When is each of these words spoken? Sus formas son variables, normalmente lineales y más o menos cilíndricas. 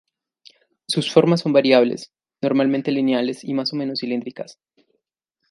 Sus 0.87 1.11
formas 1.13 1.41
son 1.41 1.53
variables, 1.53 2.11
normalmente 2.41 2.89
lineales 2.89 3.43
y 3.43 3.53
más 3.53 3.71
o 3.71 3.75
menos 3.75 3.99
cilíndricas. 3.99 4.57